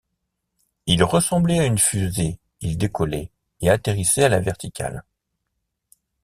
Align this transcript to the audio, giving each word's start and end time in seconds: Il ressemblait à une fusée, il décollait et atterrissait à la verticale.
Il 0.87 1.03
ressemblait 1.03 1.59
à 1.59 1.65
une 1.67 1.77
fusée, 1.77 2.39
il 2.61 2.75
décollait 2.75 3.29
et 3.61 3.69
atterrissait 3.69 4.23
à 4.23 4.29
la 4.29 4.39
verticale. 4.39 5.03